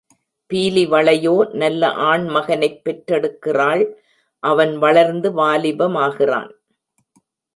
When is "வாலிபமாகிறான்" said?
5.31-6.51